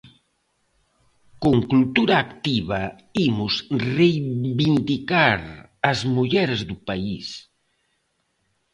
Con 1.41 1.57
Culturactiva 1.71 2.83
imos 3.27 3.53
reivindicar 3.95 5.41
as 5.91 5.99
mulleres 6.15 6.61
do 6.69 6.77
país. 6.87 7.27